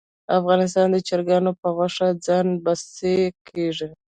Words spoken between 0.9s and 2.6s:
د چرګانو په غوښه ځان